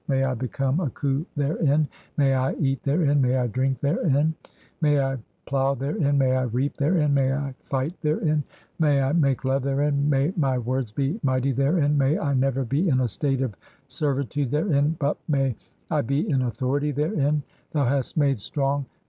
May 0.07 0.23
I 0.23 0.33
become 0.33 0.79
"a 0.79 0.89
khu 0.89 1.27
therein, 1.35 1.87
may 2.17 2.33
I 2.33 2.53
eat 2.53 2.81
therein, 2.81 3.21
may 3.21 3.37
I 3.37 3.45
drink 3.45 3.81
therein, 3.81 4.33
(12) 4.79 4.79
"may 4.81 4.99
I 4.99 5.17
plough 5.45 5.75
therein, 5.75 6.17
may 6.17 6.35
I 6.35 6.41
reap 6.41 6.75
therein, 6.77 7.13
may 7.13 7.31
I 7.31 7.53
fight 7.65 7.93
therein, 8.01 8.43
"may 8.79 8.99
I 9.03 9.13
make 9.13 9.45
love 9.45 9.61
therein, 9.61 10.09
may 10.09 10.33
my 10.35 10.57
words 10.57 10.91
be 10.91 11.19
mighty 11.21 11.51
therein, 11.51 11.99
"may 11.99 12.17
I 12.17 12.33
never 12.33 12.65
be 12.65 12.89
in 12.89 12.99
a 12.99 13.07
state 13.07 13.41
of 13.43 13.55
servitude 13.87 14.49
therein, 14.49 14.93
(i3) 14.95 14.95
but 14.97 15.17
may 15.27 15.55
"I 15.91 16.01
be 16.01 16.27
in 16.27 16.41
authority 16.41 16.89
therein. 16.91 17.43
Thou 17.71 17.85
hast 17.85 18.17
made 18.17 18.39
strong 18.39 18.87